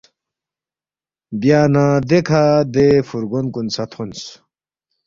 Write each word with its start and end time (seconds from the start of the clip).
بیا 1.41 1.61
نہ 1.73 1.85
دیکھہ 2.09 2.43
دے 2.73 2.85
فُورگون 3.07 3.45
کُن 3.53 3.67
سہ 3.75 3.83
تھونس 3.91 4.21